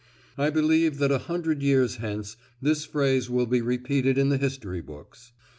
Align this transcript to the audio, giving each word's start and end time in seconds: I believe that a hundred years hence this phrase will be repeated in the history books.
I 0.35 0.49
believe 0.49 0.97
that 0.97 1.11
a 1.11 1.19
hundred 1.19 1.61
years 1.61 1.97
hence 1.97 2.35
this 2.59 2.85
phrase 2.85 3.29
will 3.29 3.45
be 3.45 3.61
repeated 3.61 4.17
in 4.17 4.29
the 4.29 4.37
history 4.37 4.81
books. 4.81 5.31